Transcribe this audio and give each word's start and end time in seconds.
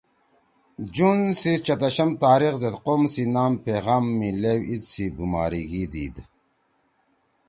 جون 0.93 1.19
سی 1.39 1.53
چتشم 1.65 2.09
تاریخ 2.21 2.53
زید 2.61 2.75
قوم 2.85 3.03
سی 3.13 3.23
نام 3.35 3.53
پیغام 3.65 4.05
می 4.17 4.29
لیؤ 4.41 4.61
عید 4.69 4.83
سی 4.91 5.05
بُماریِگی 5.15 5.83
دیِد 5.91 6.15